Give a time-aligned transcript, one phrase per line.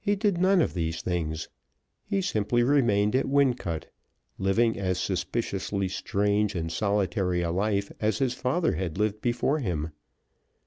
[0.00, 1.50] He did none of these things.
[2.06, 3.88] He simply remained at Wincot,
[4.38, 9.90] living as suspiciously strange and solitary a life as his father had lived before him.